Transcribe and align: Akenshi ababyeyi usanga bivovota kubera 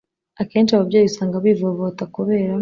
Akenshi 0.41 0.71
ababyeyi 0.73 1.07
usanga 1.09 1.35
bivovota 1.45 2.03
kubera 2.15 2.53